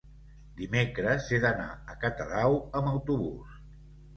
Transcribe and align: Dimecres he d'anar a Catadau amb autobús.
Dimecres 0.61 1.27
he 1.35 1.39
d'anar 1.45 1.67
a 1.95 1.99
Catadau 2.07 2.59
amb 2.81 2.93
autobús. 2.97 3.61